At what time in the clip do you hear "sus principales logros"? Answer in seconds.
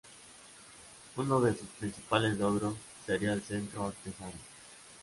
1.55-2.73